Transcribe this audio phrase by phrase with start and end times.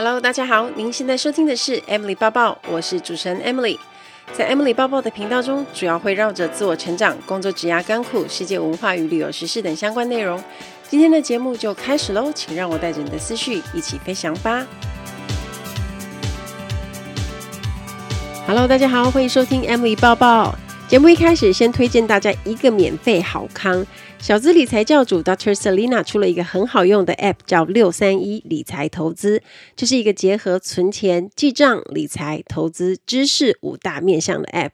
[0.00, 3.76] Hello，大家好，您现在收听的是 Emily 抱抱，我是主持人 Emily。
[4.32, 10.40] 在 Emily 抱抱的频道中，主要会绕着自我成长、工作、职涯、甘苦、世界文化与旅游时事等相关内容。
[10.88, 14.64] 今天的节目就开始喽，请让我带着你的思绪一起飞翔吧。
[18.46, 20.56] Hello，大家好，欢迎收听 Emily 抱抱。
[20.86, 23.84] 节目一开始，先推荐大家一个免费好康。
[24.20, 25.54] 小资理财教主 Dr.
[25.54, 29.42] Selina 出了一个很好用的 App，叫六三一理财投资，
[29.74, 34.72] 这是一个结合存钱、记账、理财、投资知识五大面向的 App，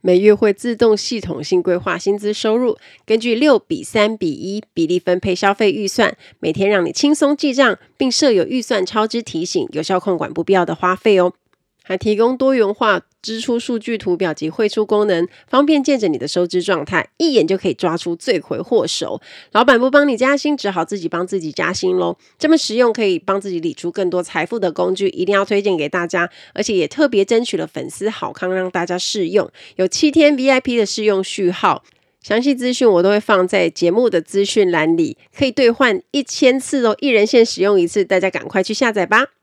[0.00, 11.34] 每月会自动系统性规划薪资收入，根据六比三比一比例分配消费预算，每天让你轻松记账，并设有预算超支提醒，有效控管不必要的花费哦。
[11.82, 19.20] 还提供多元化支出数据图表及汇出功能，方便见证你的收支状态，一眼就可以抓出罪魁祸首。
[19.52, 22.16] 老板不帮你加薪，只好自己帮自己加薪喽。
[22.38, 26.30] 这么实用，可以帮自己理出更多财富的工具，一定要推荐给大家。
[26.54, 31.84] 而且也特别争取了粉丝好康，让大家试用，有七天 VIP 的试用序号。
[32.22, 39.39] 详细资讯我都会放在节目的资讯栏里，可以兑换一千次哦，一人限使用一次，大家赶快去下载吧。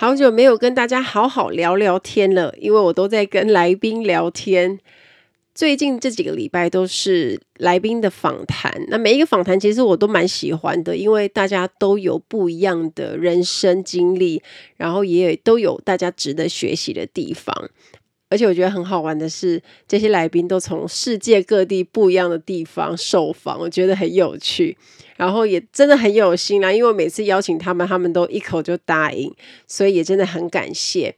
[0.00, 4.78] 好久没有跟大家好好聊聊天了，因为我都在跟来宾聊天。
[5.56, 14.40] 最近这几个礼拜都是来宾的访谈，那每一个访谈其实我都蛮喜欢的，因为大家都有不一样的人生经历，
[14.76, 17.52] 然后也都有大家值得学习的地方。
[18.30, 24.76] 而且我觉得很好玩的是，这些来宾都从世界各地不一样的地方受访，我觉得很有趣，
[25.16, 26.70] 然后也真的很有心啦。
[26.72, 29.34] 因为每次邀请他们，他们都一口就答应，
[29.66, 31.16] 所以也真的很感谢。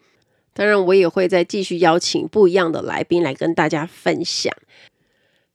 [0.53, 4.55] 当然，我也会再继续邀请不一样的来宾来跟大家分享。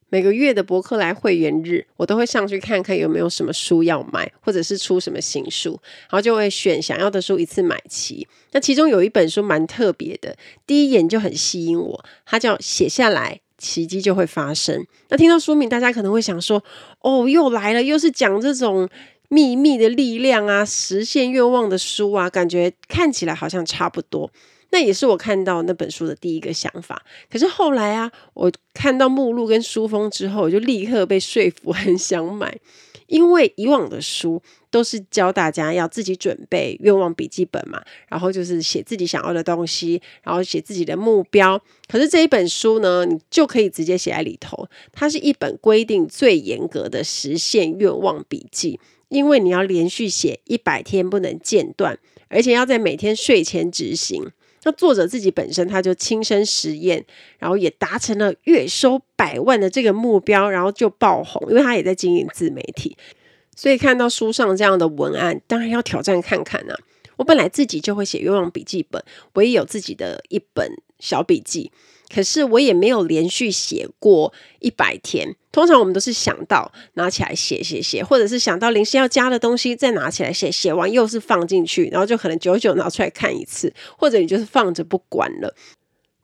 [0.08, 8.26] 每个月的博客来会员日，我都会上去看看有没有什么书要买，或者是出什么新书，然后就会选想要的书一次买齐。
[8.52, 14.80] 那其中有一本书蛮特别的，第一眼就很吸引我，它叫《写下来，奇迹就会发生》。
[15.08, 16.62] 那听到书名，大家可能会想说
[17.02, 18.88] ：“哦，又来了，又是讲这种
[19.28, 24.30] 秘密的力量啊，实现愿望的书啊，感觉看起来好像差不多。”
[24.70, 27.02] 那也是我看到那本书的第一个想法。
[27.30, 32.58] 可是后来啊，我看到目录跟书封之后，我就立刻被说服，很想买。
[33.06, 41.62] 因为以往的书都是教大家要自己准备愿望笔记本嘛，然后就是写自己想要的东西，然后写自己的目标。
[41.86, 44.68] 可是这一本书呢，你就可以直接写在里头。
[44.92, 51.96] 它是一本规定最严格的实现愿望笔记，因为你要连续写一百天，不能间断，
[52.26, 54.32] 而且要在每天睡前执行。
[54.66, 57.06] 那作者自己本身他就亲身实验，
[57.38, 62.96] 然后也达成了月收百万的这个目标，然后就爆红，因为他也在经营自媒体，
[63.54, 66.74] 所以看到书上这样的文案，当然要挑战看看呢。
[67.16, 69.00] 我本来自己就会写愿望笔记本，
[69.34, 71.70] 我也有自己的一本小笔记。
[72.12, 85.54] 可是我也没有连续写过一百天，通常我们都是想到拿起来写写写，或者是想到临时要加的东西再拿起来写，写完又是放进去，然后就可能久久拿出来看一次，或者你就是放着不管了。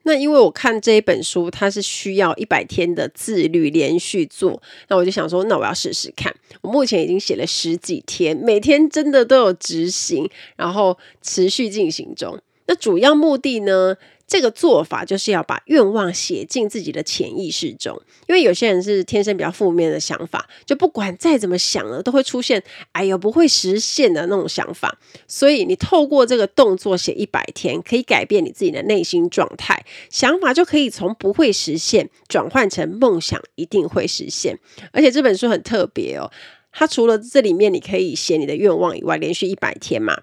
[0.04, 6.34] 那因为我看这一本书，它是需要一百天的自律连续做，那我就想说，那我要试试看。
[6.60, 12.36] 我目前已经写了十几天，每天真的都有执行，然后持续进行中。
[12.66, 13.96] 那主要目的呢？
[14.32, 22.62] 这个做法就是要把愿望写进自己的潜意识中，因为有些人是天生比较负面的想法，就不管再怎么想了，都会出现
[22.92, 24.98] “哎呦，不会实现的”那种想法。
[25.28, 34.58] 所以你透过这个动作写一百天，可以改变你自己的内心状态，想法就可以从不会实现转换成梦想一定会实现。
[34.92, 36.32] 而且这本书很特别哦，
[36.72, 40.22] 它除了这里面你可以写你的愿望以外，连续一百天嘛，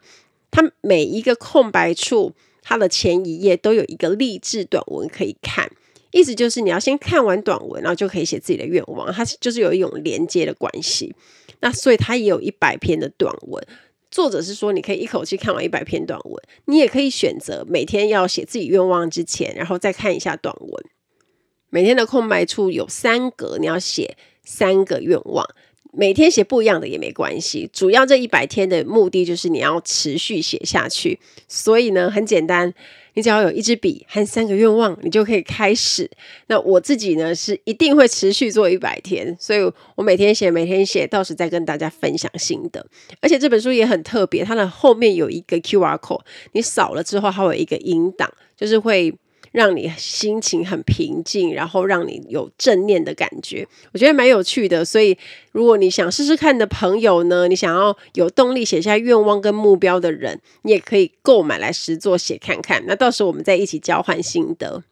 [0.49, 2.33] 它每一个空白处。
[2.61, 5.69] 它的前一页都有一个励志短文可以看，
[6.11, 9.11] 意思就是你要先看完短文，然后就可以写自己的愿望。
[9.11, 11.15] 它就是有一种连接的关系。
[11.61, 13.65] 那所以它也有一百篇的短文。
[14.11, 20.85] 作者是说你可以一口气看完一百篇短文，你也可以选择每天要写自己愿望之前，然后再看一下短文。
[21.69, 25.45] 每天的空白处有三格，你要写三个愿望。
[25.91, 31.19] 每天写不一样的也没关系，主要这一百天的目的就是你要持续写下去。
[31.47, 32.71] 所以呢，很简单，
[33.15, 36.09] 你只要有一支笔和三个愿望，你就可以开始。
[36.45, 39.59] 那我自己呢，是一定会持续做一百天，所以
[39.95, 42.86] 我每天写，每天写，到时再跟大家分享心得。
[43.19, 46.21] 而且这本书也很特别，它的后面有一个 QR code，
[46.51, 49.12] 你扫了之后，还有一个引导，就是会
[49.51, 53.68] 让你心情很平静，然后让你有正念的感觉。
[53.92, 54.86] 我觉得蛮有趣的。
[54.86, 55.18] 所以，
[55.51, 62.84] 如果你想试试看的朋友呢，你想要有动力写下愿望跟目标的人，你也可以购买来实作写看看。
[62.86, 64.84] 那到时候我们再一起交换心得。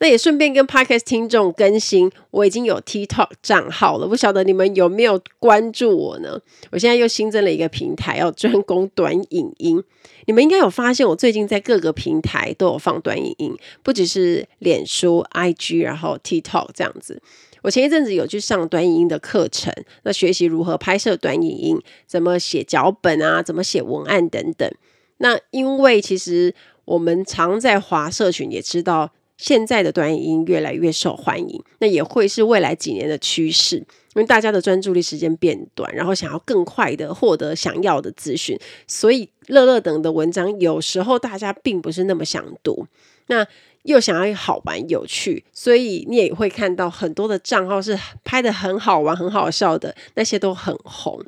[0.00, 6.40] 那也顺便跟 Podcast 听众更新，我已经有 TikTok 账号了，不晓得你们有没有关注我呢？
[6.70, 9.82] 我现在又新增了一个平台，要专攻短影音。
[10.26, 17.20] 你们应该有发现，我最近在各个平台都有放短影音，不只是脸书、IG，然后 TikTok 这样子。
[17.62, 19.72] 我前一阵子有去上短影音的课程，
[20.04, 24.70] 那学习如何拍摄短影音，怎么写脚本啊，怎么写文案等等。
[25.16, 26.54] 那因为其实
[26.84, 29.10] 我们常在华社群，也知道。
[29.38, 33.86] 现在的短影音越来越受欢迎，那也会是未来几年的趋势，因
[34.16, 42.86] 为大家的专注力时间变短，然后想要更快的获得想要的资讯，所以乐乐等的文章有时候大家并不是那么想读，
[43.28, 43.46] 那
[43.84, 51.24] 又想要好玩有趣，所以你也会看到很多的账号是拍得很好玩、很好笑的，那些都很红。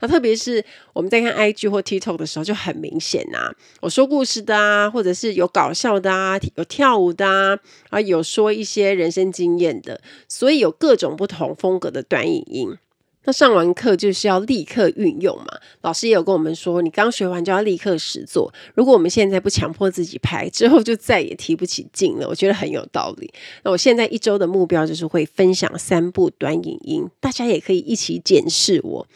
[0.00, 7.58] 那特别是我们在看 IG 或 TikTok 的时候，就很明显呐、我说故事的啊，或者是有搞笑的啊，有跳舞的啊，
[7.90, 12.76] 啊有说一些人生经验的，所以有各种不同风格的短影音。
[13.24, 15.44] 那上完课就是要立刻运用嘛。
[15.82, 18.50] 老师也有跟我们说，你刚学完就要立刻实作。
[18.74, 22.26] 如果我们现在不强迫自己拍，之后就再也提不起劲了。
[22.26, 23.30] 我觉得很有道理。
[23.62, 29.06] 那我现在一周的目标就是会分享三部短影音，大家也可以一起检视我。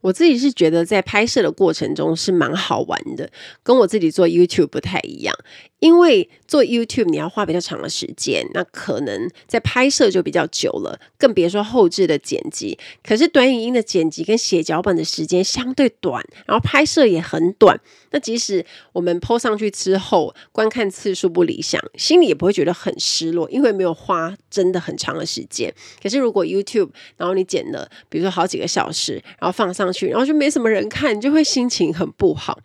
[0.00, 3.30] 我自己是觉得在拍摄的过程中是蛮好玩的，
[3.62, 5.34] 跟我自己做 YouTube 不太一样。
[5.80, 12.78] 因为做 YouTube 你要花比较长的时间，那可能在拍摄就比较久了，更别说后置的剪辑。
[13.02, 17.80] 可是短影音的剪辑跟写脚本的时间相对短，然后拍摄也很短。
[18.12, 25.72] 那即使我们 PO 上去之后，观看次数不理想，心里也不会觉得很失落，因为没有花真的很长的时间。
[26.02, 32.58] 可是如果 YouTube，然后你剪了，比如说好几个小时，然后放上去，然后就没什么人看，你就会心情很不好。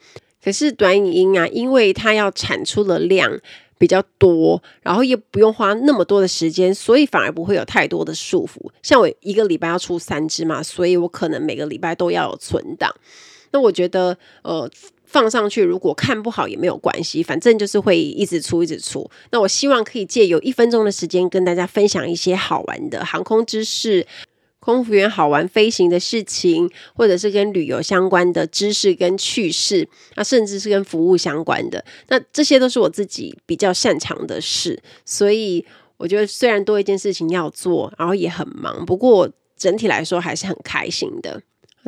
[0.46, 3.36] 可是短影音啊，因为它要产出的量
[3.80, 8.70] 比较多，然后也不用花那么多的时间，所以反而不会有太多的束缚。
[8.84, 12.94] 像我一个礼拜要出三支嘛，所以我可能每个礼拜都要有存档。
[13.50, 14.70] 那我觉得，呃，
[15.06, 19.10] 放上去如果看不好也没有关系，反正就是会一直出，一直出。
[19.32, 24.06] 那我希望可以借由一分钟的时间跟大家分享一些好玩的航空知识。
[24.66, 35.64] 空服员好玩飞行的事情，或者是跟旅游相关的知识跟趣事，啊，甚至是跟服务相关的，那这些都是我自己比较擅长的事，所以
[35.98, 41.44] 我觉得虽然多一件事情要做，然后也很忙，不过整体来说还是很开心的。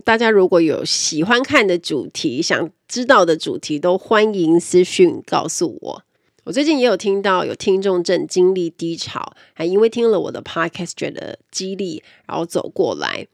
[0.05, 6.03] 大家如果有喜欢看的主题，想知道的主题，都欢迎私讯告诉我。
[6.47, 13.27] 我最近也有听到有听众正经历低潮，还因为听了我的 podcast 觉得激励，然后走过来。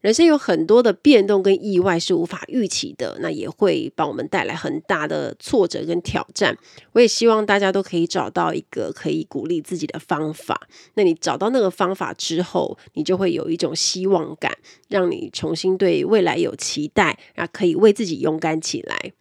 [0.00, 6.56] 人生有很多的变动跟意外是无法预期的，那也会帮我们带来很大的挫折跟挑战。
[6.92, 10.66] 我也希望大家都可以找到一个可以鼓励自己的方法。
[10.94, 14.50] 那你找到那个方法之后，你就会有一种希望感，
[14.88, 19.12] 让你重新对未来有期待，然后可以为自己勇敢起来。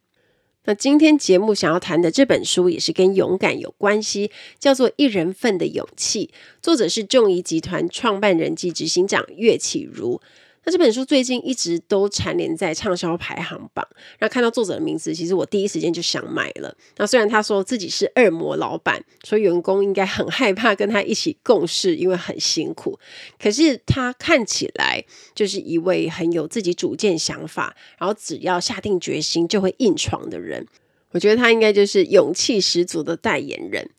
[0.66, 6.28] 那今天节目想要谈的这本书也是跟勇敢有关系，叫做《一人份的勇气》，
[6.62, 10.22] 作者是众怡集团创办人及执行长岳启儒。
[10.66, 13.86] 那这本书最近一直都蝉联在畅销排行榜。
[14.20, 16.74] 那看到作者的名字，其实我第一时间就想买了。
[16.98, 22.98] 那虽然他说自己是恶魔老板，说员工应该很害怕跟他一起共事，因为很辛苦。
[23.38, 25.04] 可是他看起来
[25.36, 30.66] 就是一位很有自己主见想法，然后只要下定决心就会硬闯的人。
[31.12, 33.90] 我觉得他应该就是勇气十足的代言人。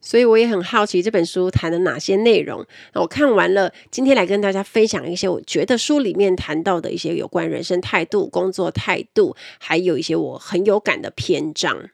[0.00, 2.66] 所以我也很好奇这本书谈了哪些内容。
[2.94, 11.90] 那我看完了，今天来跟大家分享一些我觉得书里面谈到的一些有关人生态度、工作态度，还有一些我很有感的篇章。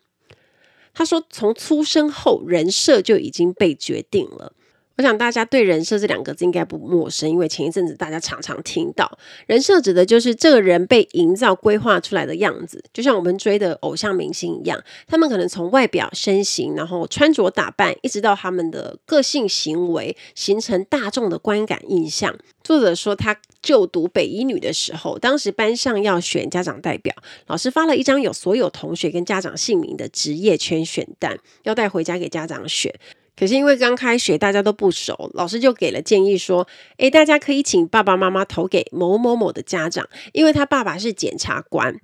[0.94, 4.54] 他说，从出生后人设就已经被决定了。
[4.96, 22.34] 我想大家对人设这两个字应该不陌生，因为前一阵子大家常常听到，人设指的就是这个人被营造、规划出来的样子，就像我们追的偶像明星一样，他们可能从外表、身形，然后穿着打扮，一直到他们的个性行为，形成大众的观感印象。
[22.64, 27.14] 作者说，他就读北一女的时候，当时班上要选家长代表，
[27.46, 32.92] 老师发了一张有所有同学跟家长姓名的职业圈选单，要带回家给家长选。
[33.38, 36.66] 可是因为刚开学，大家都不熟，老师就给了建议说
[36.96, 42.00] ：“诶，大家可以请爸爸妈妈投给某某某的家长，因为他爸爸是检察官。”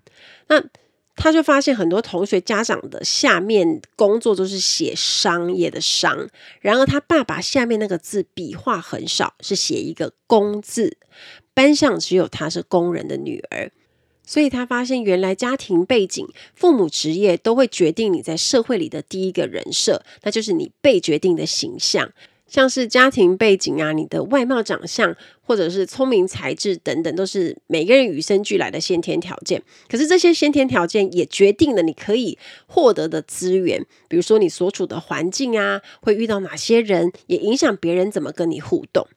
[0.48, 0.62] 那
[1.14, 6.28] 他就发现很多同学家长的下面工作都是写商业的商，
[6.60, 10.98] 然而他爸爸下面那个字笔画很少，是写一个工字。
[11.54, 13.70] 班上只有他是工人的女儿，
[14.24, 22.12] 所以他发现原来家庭背景、父母职业都会决定你在社会里的第一个人设，那就是你被决定的形象。
[22.46, 29.62] 像是家庭背景啊，你的外貌长相，或者是聪明才智等等，都是每个人与生俱来的先天条件。
[29.88, 32.36] 可是这些先天条件也决定了你可以
[32.66, 39.08] 获得的资源，比如说你所处的环境啊，会遇到哪些人，也影响别人怎么跟你互动。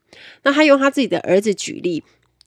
[0.44, 2.04] 那他用他自己的儿子举例。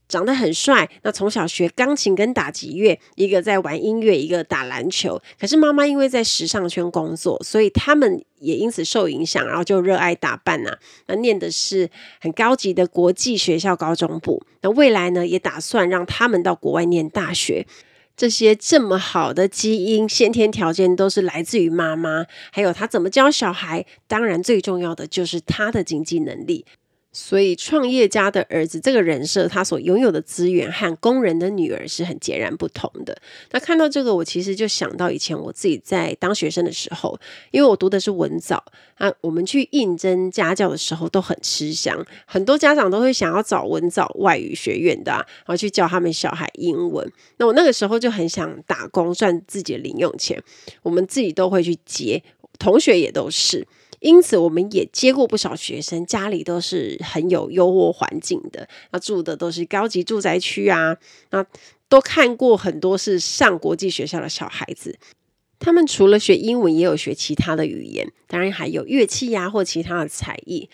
[0.08, 5.20] 长得很帅，那从小学钢琴跟打击乐，一个在玩音乐，一个打篮球。
[5.38, 17.66] 可是妈妈因为在时尚圈工作，所以他们也因此受影响，然后就热爱打扮呐、那念的是很高级的国际学校高中部，那未来呢也打算让他们到国外念大学。
[18.16, 23.86] 这些这么好的基因、先天条件都是来自于妈妈，还有他怎么教小孩。
[24.08, 26.64] 当然，最重要的就是他的经济能力。
[27.10, 33.16] 所以，创业家的儿子这个人设，他所拥有的资源和工人的女儿是很截然不同的。
[33.50, 37.18] 那看到这个，我其实就想到以前我自己在当学生的时候，
[37.50, 38.62] 因为我读的是文藻
[38.96, 47.10] 啊，我们去应征家教的时候都很吃香，很多家长都会想要找文藻外语学院的啊，然后去教他们小孩英文。
[47.38, 50.40] 那我那个时候就很想打工赚自己的零用钱，
[50.82, 52.22] 我们自己都会去接，
[52.58, 53.66] 同学也都是。
[54.00, 60.96] 因此，我们也接过不少学生，家里都是很有优渥环境的，那住的都是高级住宅区啊，
[61.30, 61.44] 那
[61.88, 64.98] 都看过很多是上国际学校的小孩子，
[65.58, 70.68] 他们除了学英文，也有学其他的语言，当然还有乐器呀、或其他的才艺。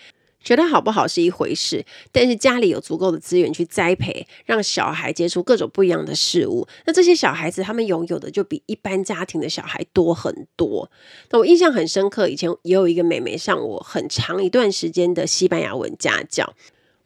[0.44, 10.90] 学得好不好是一回事，但是家里有足够的资源去栽培，让小孩接触各种不一样的事物，那这些小孩子他们拥有的就比一般家庭的小孩多很多。
[11.30, 16.54] 那我印象很深刻，以前也有一个妹妹上我很长一段时间的西班牙文家教，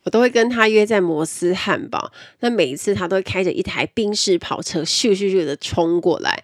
[0.03, 6.43] 我都会跟她约在摩斯汉堡，那每一次她都会开着一台宾士跑车咻咻咻的冲过来。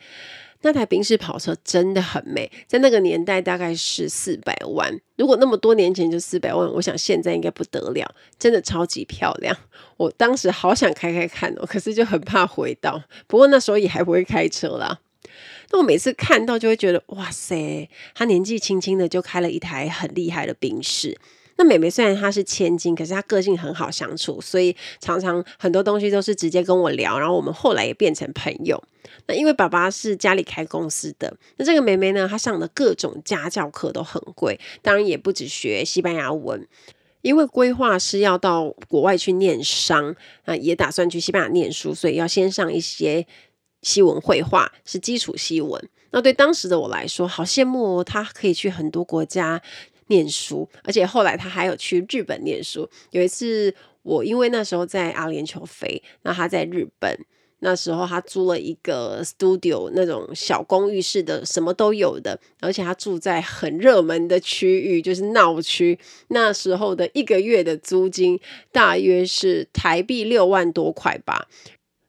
[0.65, 4.91] 那台宾士跑车真的很美，在那个年代大概是四百万。
[5.17, 9.55] 如果那么多年前就四百万，我想现在应该不得了，真的超级漂亮。
[9.99, 13.03] 我当时好想开开看哦，可是就很怕回到。
[13.27, 15.01] 不过那时候也还不会开车啦。
[15.71, 21.19] 那我每次看到就会觉得，哇塞，他年纪轻轻的就开了一台很厉害的宾士。
[21.57, 28.83] 那妹妹虽然她是千金，可是她个性很好相处，所以常常很多东西都是直接跟我聊，然后我们后来也变成朋友。
[29.27, 36.67] 那因为爸爸是家里开公司的，那这个妹妹呢，她上的各种家教课都很贵，当然也不止学西班牙文，
[37.23, 43.27] 因为规划是要到国外去念商，啊也打算去西班牙念书，所以要先上一些
[43.83, 45.89] 西文绘画，是基础西文。
[46.11, 49.63] 那对当时的我来说，好羡慕哦，她可以去很多国家。
[50.09, 52.89] 念书，而且后来他还有去日本念书。
[53.11, 57.19] 有一次，我因为那时候在阿联酋飞，那他在日本，
[57.61, 65.99] 那时候他租了一个 studio，那种小公寓式的，什么都有的，而且他住在很热门的区域，就是闹区。
[66.29, 68.39] 那时候的一个月的租金
[68.71, 71.49] 大约是台币六万多块吧。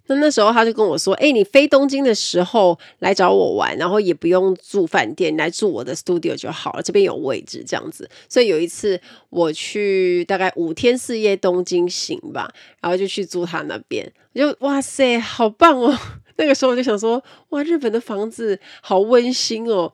[0.08, 12.50] 那那时候他就跟我说：“哎，你飞东京的时候来找我玩，然后也不用住饭店，来住我的 studio 就好了，这边有位置这样子。”所以有一次我去大概五天四夜东京行吧，
[12.82, 15.98] 然后就去住他那边，我就哇塞，好棒哦！
[16.38, 19.92] 那个时候我就想说：“哇，日本的房子好温馨哦！”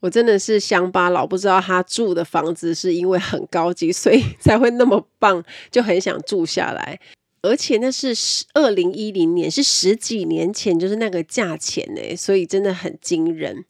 [0.00, 7.00] 我真的是乡巴佬，不知道他住的房子是因为很高级，所以才会那么棒，就很想住下来。
[7.40, 13.64] 而且那是十二零一零年，是十几年前，就是那个价钱呢，所以真的很惊人。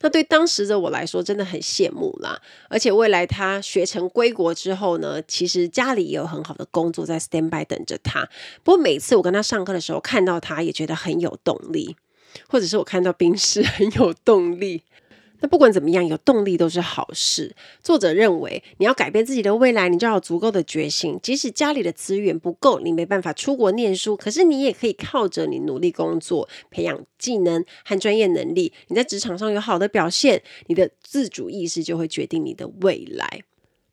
[0.00, 2.40] 那对当时的我来说，真的很羡慕啦。
[2.68, 8.28] 而且未来他学成归国之后呢，其实家里也有很好的工作在 stand by 等着他。
[8.62, 11.96] 不过每次我跟他上课的时候，看到他也觉得很有动力，
[12.48, 14.82] 或者是我看到宾士很有动力。
[15.40, 17.54] 那不管怎么样，有动力都是好事。
[17.82, 21.18] 作者认为，你要改变自己的未来，你就要有足够的决心。
[21.22, 28.72] 即使家里的资源不够，你没办法出国念书，可是你也可以靠着你努力工作，培养技能和专业能力。
[28.88, 33.42] 你在职场上有好的表现，你的自主意识就会决定你的未来。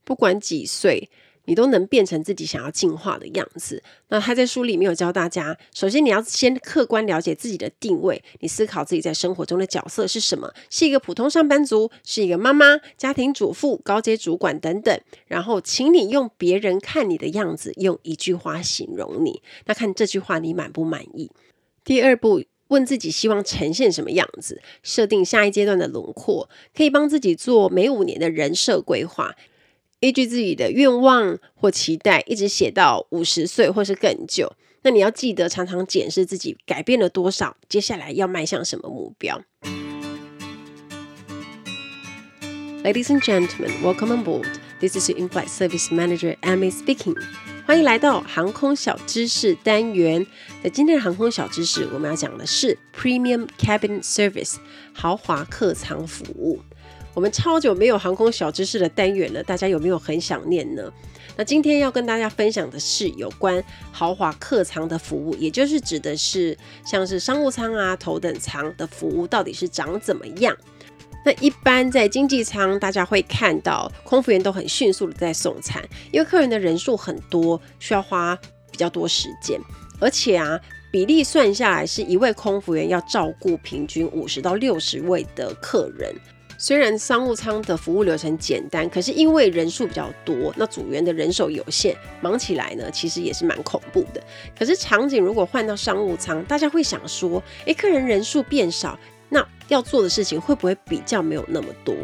[0.05, 1.09] 不管几岁。
[1.45, 3.81] 你都能变成自己想要进化的样子。
[4.09, 10.53] 那他在书里面有教大家，首先你要先客观了解自己的定位，你思考自己在生活中的角色是什么？
[10.69, 14.99] 是一个普通上班族，是一个妈妈、家庭主妇、高阶主管等等。
[15.27, 19.41] 然后，请你用别人看你的样子，用一句话形容你。
[19.65, 21.31] 那看这句话你满不满意？
[21.83, 22.43] 第二步。
[22.71, 29.35] 问自己希望呈现什么样子，设定下一阶段的轮廓，可以帮自己做每五年的人设规划，
[30.01, 34.51] 依据自己的愿望或期待，一直写到五十岁或是更久。
[34.81, 39.39] 那你要记得常常检视自己改变了多少，接下来要迈向什么目标。
[42.83, 44.47] Ladies and gentlemen, welcome on board.
[44.79, 47.15] This is your in-flight service manager, Amy speaking.
[47.67, 50.25] 欢迎来到航空小知识单元。
[50.63, 54.55] 在今天的航空小知识，我们要讲的是 Premium Cabin Service
[54.93, 56.59] 豪华客舱服务。
[57.13, 60.91] 我们超久没有航空小知识的单元了，大家有没有很想念呢？
[61.35, 70.55] 那今天要跟大家分享的是有关豪华客舱的服务，也就是指的是像是商务舱啊、头等舱的服务到底是长怎么样。
[71.23, 78.37] 那一般在经济舱，大家会看到空服员都很迅速的在送餐，因为客人的人数很多，需要花
[78.71, 79.59] 比较多时间，
[79.99, 80.59] 而且啊，
[80.91, 86.13] 比例算下来是一位空服员要照顾平均五十到六十位的客人。
[86.61, 94.21] 虽然商务舱的服务流程简单，可是因为人数比较多，那组员的人手有限，忙起来呢，其实也是蛮恐怖的。
[94.55, 98.95] 可是场景如果换到商务舱，大家会想说，诶，客人人数变少，
[99.29, 101.95] 那要做的事情会不会比较没有那么多？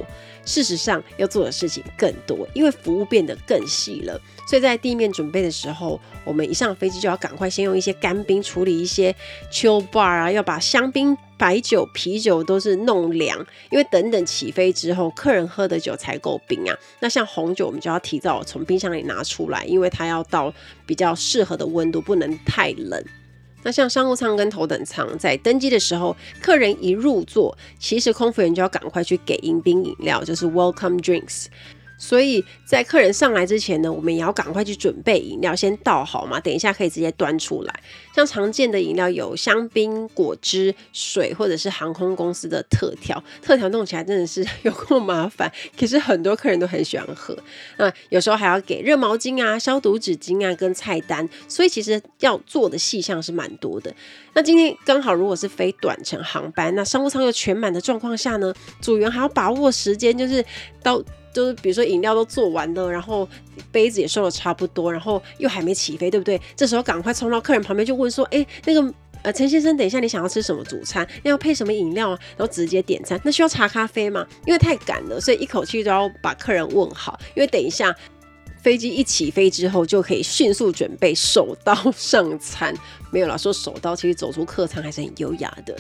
[0.44, 4.20] 事实上，要做的事情更多，因为服务变得更细了。
[4.50, 9.16] 所以在地面准备的时候，我们一上飞机就要赶快先用一些干冰处理一些
[9.52, 16.76] chill bar 啊，要把香槟、白酒、啤酒都是弄凉，因为等等起飞之后，客人喝的酒才够冰啊。
[17.00, 20.54] 那像红酒，我们就要提早从冰箱里拿出来，因为它要到
[20.86, 23.04] 比较适合的温度，不能太冷。
[23.64, 31.48] 那像商务舱跟头等舱，在登机的时候，客人一入座，其实空服员就要赶快去给迎宾饮料，就是 welcome drinks。
[31.98, 37.74] 所以在客人上来之前呢，我们也要赶快去准备饮料，先倒好嘛，等一下可以直接端出来。
[38.16, 43.24] 像常见的饮料有香槟、果汁、水，或者是航空公司的特调。
[43.42, 47.38] 特调弄起来真的是有够麻烦，可是很多客人都很喜欢喝。
[47.78, 51.28] 那有时候还要给热毛巾啊、消毒纸巾啊，跟菜单。
[51.48, 53.94] 所以其实要做的细项是蛮多的。
[54.34, 60.46] 那今天刚好如果是飞短程航班，那商务舱又全满的状况下呢，组员还要把握时间，就是
[60.84, 61.04] 到。
[61.38, 63.30] 就是比如说饮料都做完了，然后
[63.72, 66.42] 杯子也收的差不多，然后又还没起飞，对不对？
[66.56, 71.08] 这时候赶快冲到客人旁边就问说：“哎，那个呃陈先生，等一下你想要吃什么主餐？
[71.22, 73.22] 要配什么饮料啊？”然后直接点餐。
[73.24, 74.26] 那需要茶咖啡吗？
[74.48, 77.96] 因为太赶了，所以一口气都要把客人问好，因为等一下。
[78.62, 82.76] 飞机一起飞之后，就可以迅速准备手刀上餐。
[83.10, 85.74] 没有啦，说手刀，其实走出客舱还是很优雅的。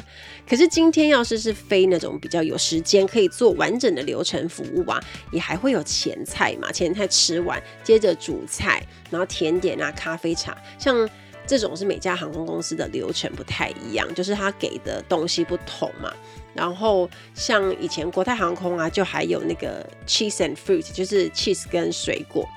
[0.47, 11.07] 可是今天要是是飞那种比较有时间可以做完整的流程服务啊，也还会有前菜嘛，前菜吃完，接着主菜，然后甜点啊、咖啡茶，像
[11.45, 16.13] 这种是每家航空公司的流程不太一样，就是他给的东西不同嘛。
[16.53, 22.47] 然后像以前国泰航空啊，就还有那个 cheese and fruit，就是 cheese 跟水果。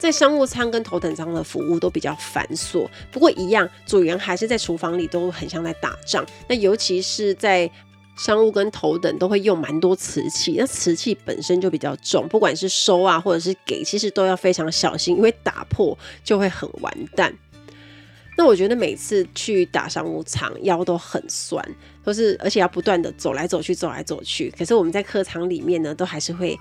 [0.00, 6.24] 在商务舱跟头等舱的服务都比较繁琐，不过一样，组员还是在厨房里都很像在打仗。
[6.48, 7.70] 那尤其是在
[8.16, 17.36] 商务跟头等都会用蛮多瓷器，那瓷器本身就比较重，不管是收啊或者是给，其实都要非常小心，因为打破就会很完蛋。
[18.38, 21.62] 那我觉得每次去打商务舱腰都很酸，
[22.02, 24.50] 都是而且要不断的走来走去，走来走去。
[24.58, 26.58] 可是我们在客舱里面呢，都还是会。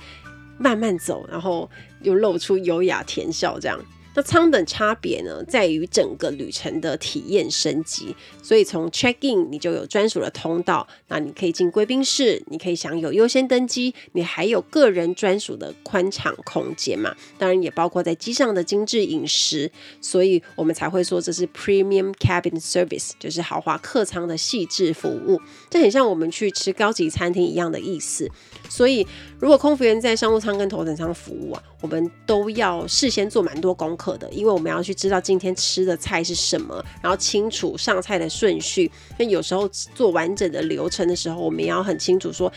[0.60, 1.70] 慢慢走，然后
[2.02, 3.80] 又露出优雅甜笑，这样。
[4.16, 8.16] 那舱等差别呢，在于整个旅程的体验升级。
[8.42, 17.16] 所以从 check in 你就有专属的通道，那你可以进贵宾室，你可以享有优先登机，你还有个人专属的宽敞空间嘛。
[17.38, 25.40] 当然也包括在机上的精致饮食，所以我们才会说这是 premium cabin service，就是豪华客舱的细致服务。
[25.70, 28.30] 这很像我们去吃高级餐厅一样的意思。
[28.68, 29.06] 所以
[29.40, 38.92] 如果空服员在商务舱跟头等舱服务啊，我们都要事先做蛮多功课的，因为我们要去知道今天吃的菜是什么，然后清楚上菜的顺序。
[39.18, 42.52] 那有时候做完整的流程的时候，我们也要很清楚说。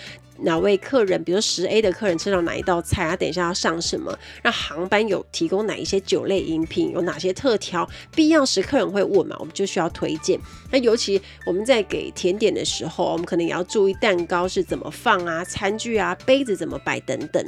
[0.44, 3.14] 哪位客人，比如十 A 的客人吃到哪一道菜啊？
[3.14, 4.18] 等一下要上什么？
[4.42, 6.90] 那航班有提供哪一些酒类饮品？
[6.90, 7.88] 有哪些特调？
[8.16, 10.40] 必要时客人会问嘛，我们就需要推荐。
[10.72, 17.46] 那尤其我们在给甜点的时候，我们可能也要注意蛋糕是怎么放啊，餐具啊，杯子怎么摆等等。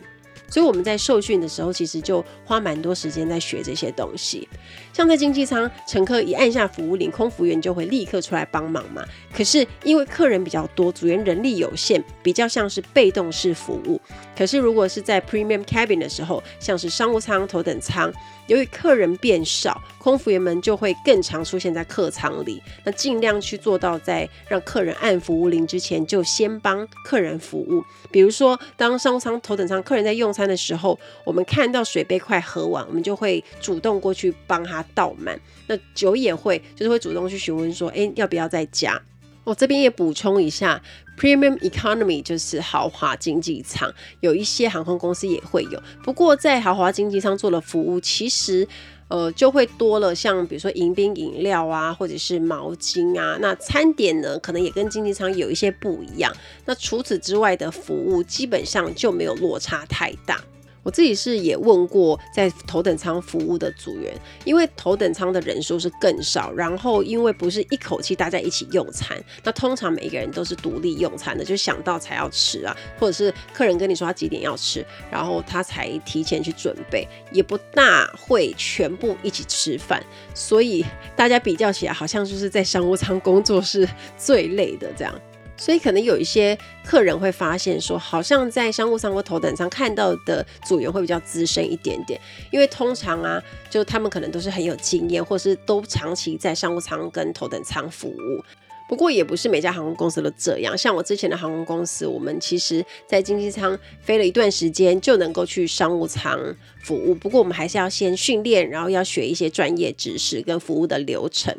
[0.55, 4.49] 所以我们在受训的时候，其实就花蛮多时间在学这些东西。
[4.93, 9.05] 像在经济舱，乘客一按下服务铃，空服员就会立刻出来帮忙嘛。
[9.35, 14.01] 可是因为客人比较多，组员人力有限，比较像是被动式服务。
[14.37, 18.13] 可是如果是在 Premium Cabin 的时候，像是商务舱、头等舱，
[18.47, 22.63] 由于客人变少，空服员们就会更常出现在客舱里。
[22.85, 27.85] 那尽量去做到在让客人按服务铃之前，就先帮客人服务。
[28.11, 35.39] 比如说，当商务舱、头等舱客人在用餐的时候，我们看到水杯快喝完，我们就会主动过去帮他倒满。
[35.67, 39.01] 那酒也会，就是会主动去询问说，哎，要不要再加？
[39.45, 40.81] 我这边也补充一下
[41.19, 45.83] ，Premium Economy 就是豪华经济舱，有一些航空公司也会有。
[46.03, 48.67] 不过在豪华经济舱做的服务，其实
[49.09, 53.37] 呃就会多了，像比如说迎宾饮料啊，或者是毛巾啊。
[53.41, 56.35] 那餐点呢，可能也跟经济舱有一些不一样。
[56.65, 60.41] 那除此之外的服务，基本上就没有落差太大。
[60.85, 80.85] 我自己是也问过在头等舱服务的组员，因为头等舱的人数是更少，然后因为不是一口气大家一起用餐，那通常每一个人都是独立用餐的，就想到才要吃啊，或者是客人跟你说他几点要吃，然后他才提前去准备，也不大会全部一起吃饭，所以
[81.17, 85.21] 大家比较起来，好像就是在商务舱工作是最累的这样。
[85.57, 98.45] 所以可能有一些客人会发现说，好像在商务舱或头等舱看到的组员会比较资深一点点，因为通常啊，就他们可能都是很有经验，或是都长期在商务舱跟头等舱服务。
[98.87, 106.39] 不过也不是每家航空公司都这样，像我之前的航空公司，我们其实在经济舱飞了一段时间就能够去商务舱
[106.83, 107.15] 服务。
[107.15, 111.57] 不过我们还是要先训练，然后要学一些专业知识跟服务的流程。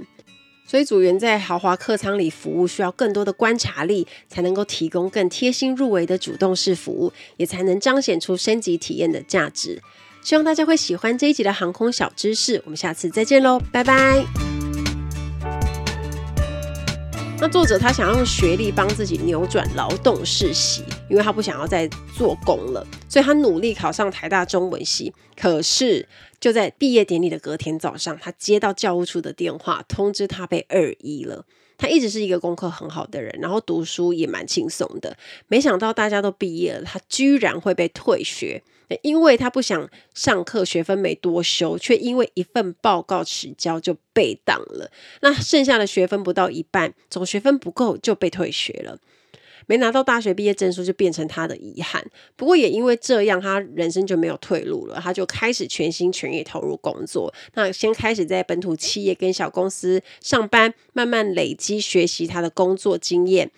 [0.65, 9.81] 所以组员在豪华客舱里服务，需要更多的观察力，才能够提供更贴心入微的主动式服务，也才能彰显出升级体验的价值。
[10.23, 14.25] 希望大家会喜欢这一集的航空小知识，我们下次再见喽，拜拜。
[17.37, 25.13] 那作者他想用学历帮自己扭转劳动世袭，因为他不想要再做工了，所以他努力考上台大中文系。
[25.39, 26.07] 可是
[26.45, 31.43] 就在毕业典礼的隔天早上，他接到教务处的电话，通知他被二一了。
[31.75, 38.61] 他一直是一个功课很好的人，然后读书也蛮轻松的，没想到大家都毕业了，他居然会被退学。
[39.01, 44.91] 因为他不想上课，学分没多修，却因为一份报告迟交就被挡了。
[45.21, 48.99] 那剩下的学分不到一半，总学分不够就被退学了。
[49.67, 52.05] 没拿到大学毕业证书就变成他的遗憾。
[52.35, 54.99] 不过也因为这样，他人生就没有退路了。
[55.01, 57.33] 他就开始全心全意投入工作。
[57.53, 63.51] 那先开始在本土企业跟小公司上班，慢慢累积学习他的工作经验。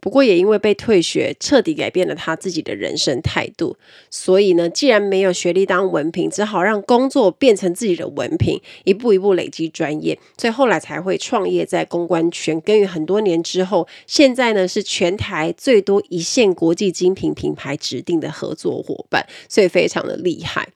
[0.00, 3.76] 不过也因为被退学，彻底改变了他自己的人生态度。
[4.10, 10.18] 所以呢，既然没有学历当文凭，只好让工作变成自己的文凭，一步一步累积专业。
[10.36, 20.68] 所以后来才会创业在公关圈耕耘很多年之后，现在呢是全台最多一线国际精品品牌指定的合作伙伴，所以非常的厉害。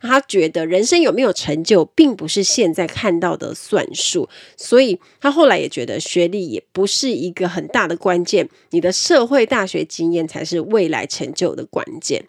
[0.00, 12.24] 他觉得人生有没有成就，并不是现在看到的算数，所以他后来也觉得学历也不是一个很大的关键，你的社会大学经验才是未来成就的关键。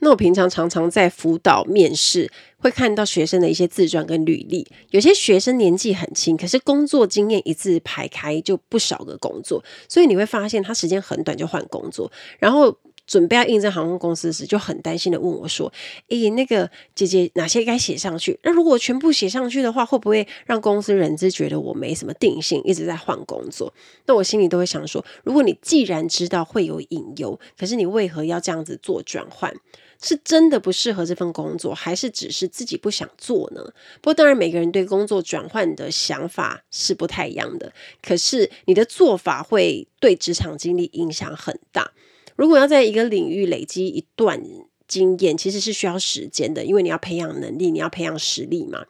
[0.00, 12.76] 那我平常常常在辅导面试，会看到学生的一些自传跟履历，有些学生年纪很轻，可是工作经验一字排开就不少个工作，所以你会发现他时间很短就换工作，然后。
[13.06, 15.72] 准备要应征航空公司时，就很担心的问我说
[16.08, 18.38] ：“诶，那个姐姐，哪些该写上去？
[18.42, 23.72] 那如果全部写上去的话，会不会让公司人资觉得我没什么定性，一直在换工作？”
[24.06, 29.54] 那我心里都会想说：如果你既然知道会有隐忧，可是你为何要这样子做转换？
[30.02, 33.62] 是真的不适合这份工作，还是只是自己不想做呢？
[34.02, 37.72] 不过当然，每个人对工作转换的想法是不太一样的。
[38.02, 41.92] 可是你的做法会对职场经历影响很大。
[42.36, 44.42] 如果要在一个领域累积一段
[44.86, 48.84] 经验，其实是需要时间的，因为你要培养能力，你要培养实力嘛。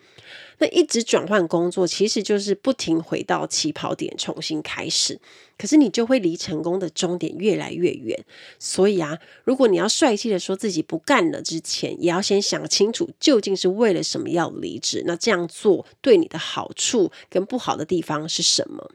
[0.59, 5.20] 那一直转换工作，其实就是不停回到起跑点，重新开始。
[5.59, 8.24] 可是你就会离成功的终点越来越远。
[8.61, 15.02] 所以啊，如果你要帅气的说自己不干了之前，也要先想清楚究竟是为了什么要离职。
[15.07, 18.92] 那这样做对你的好处跟不好的地方是什么？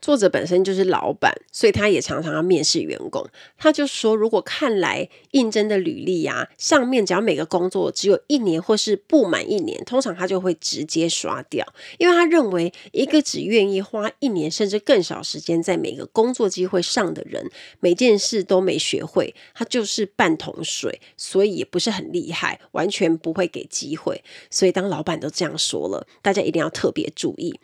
[0.00, 3.26] 作者本身就是老板，所以他也常常要面试员工。
[3.58, 11.66] 他就说，如果看来应征的履历呀，上面只要每个工作只有一年或是不满一年，通常他就会直接刷掉，
[11.98, 24.22] 因为他认为一个只愿意花一年甚至更少时间在每个工作机会上的人，每件事都没学会，他就是半桶水，所以也不是很厉害，完全不会给机会。
[24.50, 27.58] 所以当老板都这样说了，大家一定要特别注意。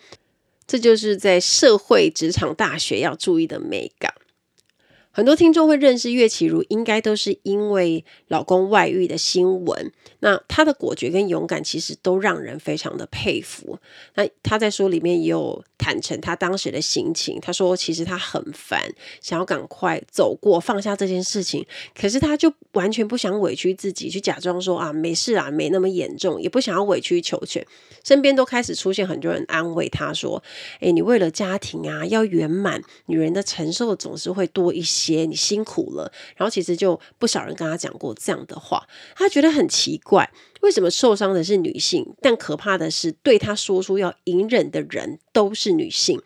[0.66, 4.12] 这就是在社会职场大学要注意的美感。
[5.14, 9.92] 很多听众会认识岳绮如，应该都是因为老公外遇的新闻。
[10.20, 13.78] 那她的果决跟勇敢，其实都让人非常的佩服。
[14.14, 17.38] 那她在书里面也有坦诚她当时的心情。
[17.42, 18.80] 她说，其实她很烦，
[19.20, 27.62] 想要赶快走过放下这件事情，可是她就完全不想委屈自己，去假装说啊没事啊，没那么严重，也不想要委曲求全。
[28.02, 30.42] 身边都开始出现很多人安慰她说
[30.80, 38.86] ：“诶，你为了家庭啊，要圆满，女人的承受总是会多一些。”些你辛苦了，然后其实就不少人跟他讲过这样的话，
[39.16, 46.20] 他觉得很奇怪，为什么受伤的是女性，但可怕的是对他说出要隐忍的人都是女性。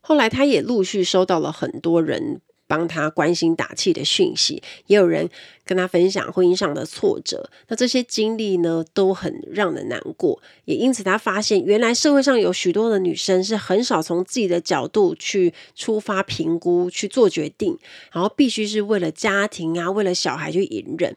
[0.00, 2.40] 后来他也陆续收到了很多人。
[2.70, 5.30] 帮他关心打气的讯息，也有人
[5.68, 7.50] 跟他分享婚姻上的挫折。
[7.68, 10.40] 那这些经历呢，都很让人难过。
[10.64, 17.76] 也因此，他发现原来社会上有许多的女生是很少从自己的角度去出发评估、去做决定，
[18.10, 21.14] 然后必须是为了家庭啊，为了小孩去隐忍。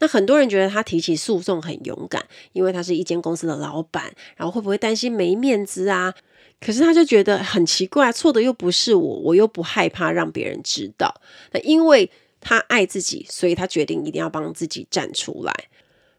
[0.00, 6.12] 那很多人觉得他提起诉讼很勇敢，因为他是一间公司的老板，然后会不会担心没面子啊？
[6.60, 11.20] 可是他就觉得很奇怪，错的又不是我，我又不害怕让别人知道。
[11.52, 12.10] 那因为
[12.48, 15.52] 他爱自己，所以他决定一定要帮自己站出来。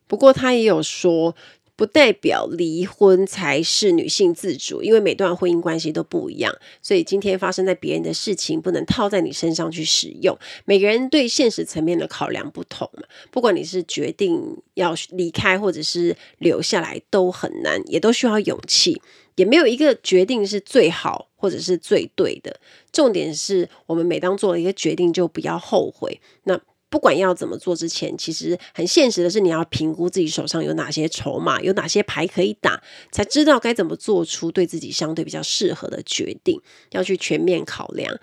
[0.06, 1.36] 不过他也有说，
[1.76, 10.38] 不代表离婚才是女性自主，因为每段婚姻关系都不一样，所以今天发生在别人的事情不能套在你身上去使用。
[10.66, 19.02] 每个人对现实层面的考量不同嘛，不管你是决定要离开或者是留下来，都很难，也都需要勇气。
[19.40, 22.60] 也没有一个决定是最好或者是最对的，
[22.92, 26.20] 重点是我们每当做了一个决定，就不要后悔。
[26.44, 36.60] 那不管要怎么做之前，其实很现实的是，你要评估自己手上有哪些筹码，有哪些牌可以打，才知道该怎么做出对自己相对比较适合的决定。
[36.92, 38.20] 要去全面考量。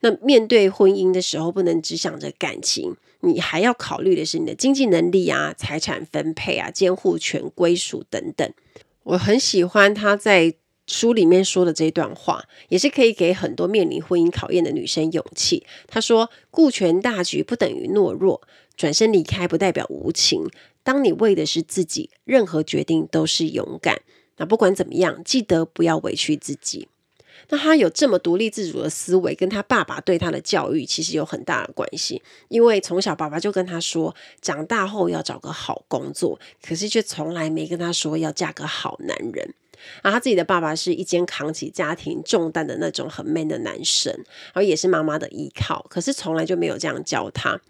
[0.00, 8.52] 那面对婚姻的时候，不能只想着感情，你还要考虑的是你的经济能力啊、财产分配啊、监护权归属等等。
[9.08, 10.54] 我很喜欢他在
[10.86, 15.64] 书里面说的这段话，也是可以给很多面临婚姻考验的女生勇气。
[15.86, 18.42] 他说：“顾全大局不等于懦弱，
[18.76, 20.46] 转身离开不代表无情。
[20.82, 24.02] 当你为的是自己，任何决定都是勇敢。
[24.36, 26.88] 那不管怎么样，记得不要委屈自己。”
[27.50, 32.22] 那他有这么独立自主的思维，跟他爸爸对他的教育其实有很大的关系。
[32.48, 39.54] 因为从小爸爸就跟他说，长大后要找个好工作，可是却从来没跟他说要嫁个好男人。
[40.02, 47.60] 而他自己的爸爸是一肩扛起家庭重担的那种很 man 的男生，然后也是妈妈的依靠，可是从来就没有这样教他，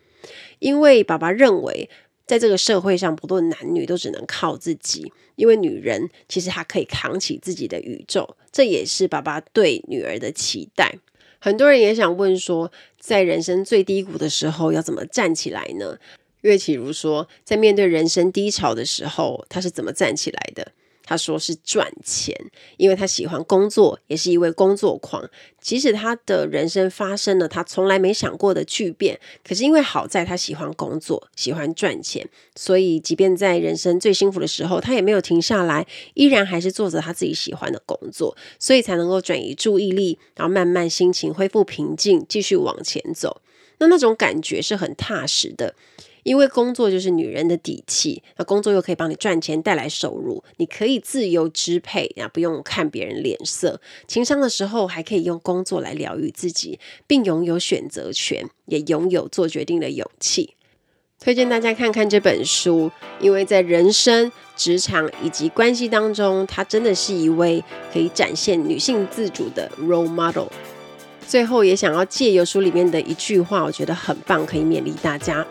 [0.59, 1.89] 因为爸爸认为。
[2.29, 10.99] 在这个社会上，不论男女都只能靠自己，因为女人其实她可以扛起自己的宇宙，这也是爸爸对女儿的期待。
[11.39, 15.97] 很多人也想问说，在人生最低谷的时候要怎么站起来呢？
[16.43, 20.73] 岳启如说，在面对人生低潮的时候，他是怎么站起来的？
[21.09, 22.37] 他说是赚钱，
[22.77, 25.27] 因为他喜欢工作，也是一位工作狂。
[25.59, 43.41] 即使他的人生发生了他从来没想过的巨变，可是因为好在他喜欢工作，喜欢赚钱，所以即便在人生最幸福的时候，他也没有停下来，依然还是做着他自己喜欢的工作，所以才能够转移注意力，然后慢慢心情恢复平静，继续往前走。
[43.79, 45.75] 那那种感觉是很踏实的。
[46.29, 53.81] 因为工作就是女人的底气，那工作又可以帮你赚钱带来收入，你可以自由支配，啊，不用看别人脸色。
[54.07, 60.55] 情伤的时候还可以用工作来疗愈自己，并拥有选择权，也拥有做决定的勇气。
[61.19, 70.49] 推荐大家看看这本书，因为在人生、职场以及关系当中，她真的是一位可以展现女性自主的 role model。
[71.27, 75.47] 最后也想要借由书里面的一句话，我觉得很棒，可以勉励大家。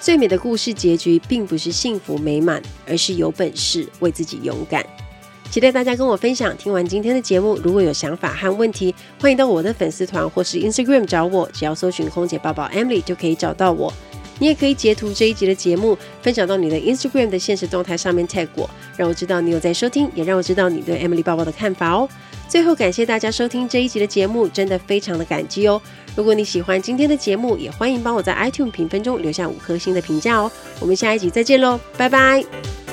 [0.00, 4.84] 最美的故事结局，并不是幸福美满，而是有本事为自己勇敢。
[5.50, 6.56] 期待大家跟我分享。
[6.56, 13.92] 听完今天的节目，如果有想法和问题，欢迎到我的粉丝团或是 Instagram 找我，只要搜寻“空姐抱抱 Emily” 就可以找到我。
[14.38, 22.08] 你也可以截图这一集的节目，分享到你的 Instagram 的限时动态上面 tag 我，让我知道你有在收听，也让我知道你对 Emily 抱抱的看法哦。
[22.48, 25.80] 最后，感谢大家收听这一集的节目，真的非常的感激哦。
[26.16, 30.50] 如果你喜欢今天的节目，也欢迎帮我在 iTunes 评分中留下五颗星的评价哦。
[30.80, 32.89] 我们下一集再见喽，拜拜。